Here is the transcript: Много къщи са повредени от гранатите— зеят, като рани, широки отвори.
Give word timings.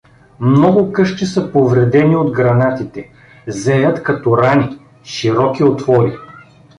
Много 0.39 0.91
къщи 0.93 1.25
са 1.25 1.51
повредени 1.51 2.15
от 2.15 2.31
гранатите— 2.35 3.09
зеят, 3.47 4.03
като 4.03 4.37
рани, 4.37 4.79
широки 5.03 5.63
отвори. 5.63 6.15